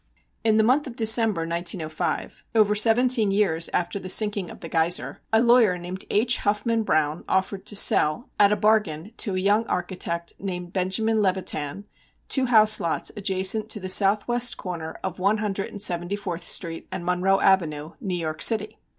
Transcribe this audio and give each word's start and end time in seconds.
In 0.43 0.57
the 0.57 0.63
month 0.63 0.87
of 0.87 0.95
December, 0.95 1.41
1905, 1.41 2.43
over 2.55 2.73
seventeen 2.73 3.29
years 3.29 3.69
after 3.71 3.99
the 3.99 4.09
sinking 4.09 4.49
of 4.49 4.61
the 4.61 4.67
Geiser, 4.67 5.21
a 5.31 5.43
lawyer 5.43 5.77
named 5.77 6.05
H. 6.09 6.37
Huffman 6.37 6.81
Browne, 6.81 7.23
offered 7.29 7.67
to 7.67 7.75
sell 7.75 8.27
"at 8.39 8.51
a 8.51 8.55
bargain" 8.55 9.13
to 9.17 9.35
a 9.35 9.39
young 9.39 9.63
architect 9.67 10.33
named 10.39 10.73
Benjamin 10.73 11.21
Levitan 11.21 11.85
two 12.29 12.47
house 12.47 12.79
lots 12.79 13.11
adjacent 13.15 13.69
to 13.69 13.79
the 13.79 13.89
southwest 13.89 14.57
corner 14.57 14.97
of 15.03 15.19
One 15.19 15.37
Hundred 15.37 15.67
and 15.67 15.79
Seventy 15.79 16.15
fourth 16.15 16.43
Street 16.43 16.87
and 16.91 17.05
Monroe 17.05 17.39
Avenue, 17.39 17.91
New 18.01 18.15
York 18.17 18.41
City. 18.41 18.79